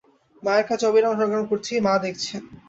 [0.43, 2.41] মায়ের কাজে অবিরাম সংগ্রাম করছি, মা দেখছেন।